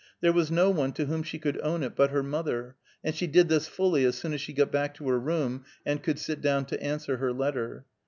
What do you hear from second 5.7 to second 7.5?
and could sit down to answer her